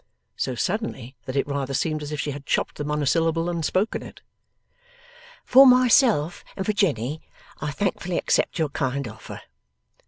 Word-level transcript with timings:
so 0.35 0.55
suddenly 0.55 1.15
that 1.25 1.35
it 1.35 1.47
rather 1.47 1.75
seemed 1.75 2.01
as 2.01 2.11
if 2.11 2.19
she 2.19 2.31
had 2.31 2.43
chopped 2.43 2.77
the 2.77 2.83
monosyllable 2.83 3.45
than 3.45 3.61
spoken 3.61 4.01
it. 4.01 4.23
'For 5.45 5.67
myself 5.67 6.43
and 6.57 6.65
for 6.65 6.73
Jenny, 6.73 7.21
I 7.61 7.69
thankfully 7.69 8.17
accept 8.17 8.57
your 8.57 8.69
kind 8.69 9.07
offer. 9.07 9.41